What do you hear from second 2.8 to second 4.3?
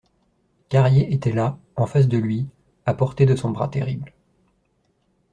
à portée de son bras terrible.